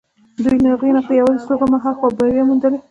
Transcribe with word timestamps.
دوی 0.43 0.57
له 0.63 0.69
هغې 0.73 0.89
نقطې 0.97 1.13
يوازې 1.21 1.41
څو 1.47 1.53
ګامه 1.59 1.77
هاخوا 1.85 2.07
برياوې 2.17 2.43
موندلې. 2.47 2.77